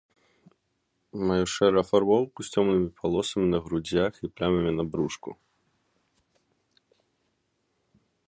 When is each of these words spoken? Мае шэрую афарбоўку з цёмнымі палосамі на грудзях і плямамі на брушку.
Мае 1.31 1.41
шэрую 1.55 1.81
афарбоўку 1.83 2.39
з 2.47 2.55
цёмнымі 2.55 2.87
палосамі 3.01 3.47
на 3.53 3.59
грудзях 3.67 4.13
і 4.19 4.27
плямамі 4.37 4.73
на 4.79 4.87
брушку. 4.95 5.37